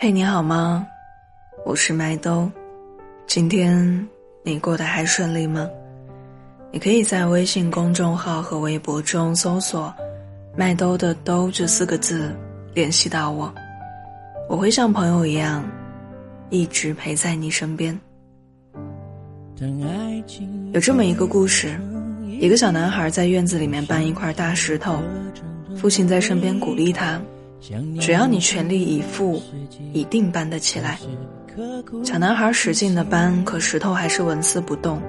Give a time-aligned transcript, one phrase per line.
[0.00, 0.86] 嘿，你好吗？
[1.66, 2.48] 我是麦兜，
[3.26, 4.08] 今天
[4.44, 5.68] 你过得还顺利吗？
[6.70, 9.92] 你可以在微信公众号和微博中搜索
[10.56, 12.32] “麦兜的兜”这四个字
[12.74, 13.52] 联系到我，
[14.48, 15.68] 我会像朋友一样
[16.48, 17.98] 一直陪在你身边。
[20.72, 21.76] 有这么一个故事，
[22.24, 25.02] 一个小男孩在院子里面搬一块大石头，
[25.76, 27.20] 父亲在身边鼓励他。
[28.00, 29.42] 只要你全力以赴，
[29.92, 30.98] 一定搬得起来。
[32.04, 35.02] 小男孩使劲的搬，可石头还是纹丝不动。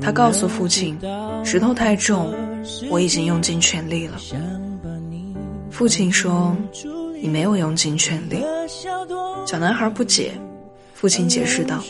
[0.00, 0.98] 他告诉父亲
[1.44, 2.32] ：“石头太重，
[2.90, 4.18] 我已经用尽全力了。”
[5.70, 6.56] 父亲说
[7.20, 8.42] ：“你没有用尽全力。”
[9.46, 10.32] 小男孩不解，
[10.94, 11.82] 父亲解释道：“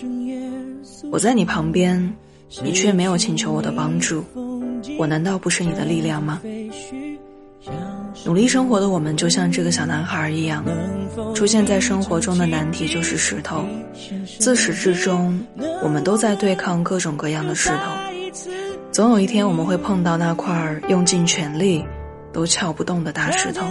[1.11, 2.15] 我在你旁边，
[2.63, 4.25] 你却没有请求我的帮助，
[4.99, 6.41] 我难道不是你的力量吗？”
[8.25, 10.65] 努力生活的我们，就像这个小男孩一样，
[11.35, 13.65] 出现在生活中的难题就是石头。
[14.39, 15.43] 自始至终，
[15.83, 17.77] 我们都在对抗各种各样的石头。
[18.93, 21.85] 总有一天，我们会碰到那块用尽全力
[22.33, 23.67] 都撬不动的大石头，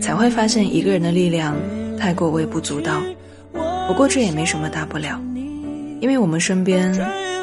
[0.00, 1.56] 才会发现一个人的力量
[1.98, 3.02] 太过微不足道。
[3.88, 5.20] 不过这也没什么大不了，
[6.00, 6.94] 因为我们身边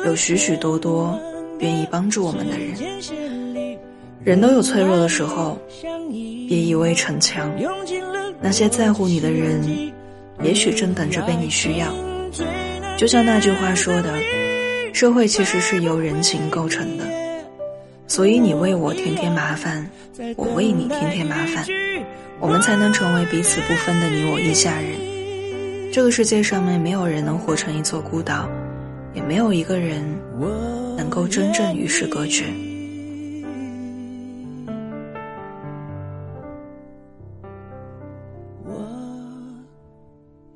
[0.06, 1.20] 有许许多多
[1.60, 3.41] 愿意帮助我们的人。
[4.24, 5.58] 人都有脆弱的时候，
[6.48, 7.52] 别以为逞强。
[8.40, 9.64] 那些在乎你的人，
[10.44, 11.88] 也许正等着被你需要。
[12.98, 14.14] 就像那句话说的，
[14.94, 17.06] 社会其实是由人情构成的，
[18.08, 19.90] 所以你为我添添麻烦，
[20.36, 21.66] 我为你添添麻烦，
[22.40, 25.92] 我们才能成为彼此不分的你我一家人。
[25.92, 28.48] 这个世界上面没有人能活成一座孤岛，
[29.16, 30.04] 也没有一个人
[30.96, 32.46] 能够真正与世隔绝。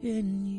[0.05, 0.54] 愿意。